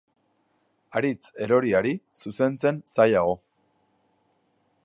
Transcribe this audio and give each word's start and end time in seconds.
Haritz 0.99 1.27
eroriari, 1.47 1.93
zuzentzen 2.23 2.83
zailago. 2.97 3.37